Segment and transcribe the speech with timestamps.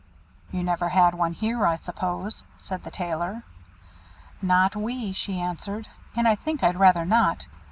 [0.51, 3.43] "You never had one here, I suppose?" said the Tailor.
[4.41, 7.45] "Not we," she answered; "and I think I'd rather not.